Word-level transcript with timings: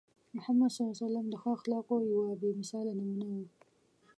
محمد 0.35 0.69
صلى 0.71 0.83
الله 0.85 0.95
عليه 0.95 1.05
وسلم 1.07 1.25
د 1.29 1.33
ښو 1.41 1.49
اخلاقو 1.57 1.95
یوه 2.13 2.33
بې 2.41 2.51
مثاله 2.61 2.91
نمونه 2.99 3.25
وو. 3.31 3.43